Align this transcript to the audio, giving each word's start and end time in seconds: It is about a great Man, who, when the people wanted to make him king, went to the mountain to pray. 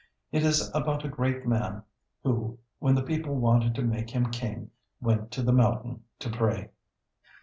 It 0.31 0.41
is 0.43 0.71
about 0.73 1.05
a 1.05 1.09
great 1.09 1.45
Man, 1.45 1.83
who, 2.23 2.57
when 2.79 2.95
the 2.95 3.03
people 3.03 3.35
wanted 3.35 3.75
to 3.75 3.83
make 3.83 4.09
him 4.09 4.31
king, 4.31 4.71
went 4.99 5.29
to 5.33 5.43
the 5.43 5.53
mountain 5.53 6.05
to 6.17 6.31
pray. 6.31 6.71